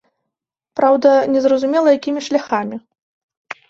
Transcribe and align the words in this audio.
Праўда, 0.79 1.13
незразумела, 1.35 1.97
якімі 1.99 2.21
шляхамі. 2.33 2.85